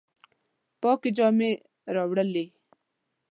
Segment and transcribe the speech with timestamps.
[0.81, 1.51] پاکي جامي
[1.93, 2.45] وروړلي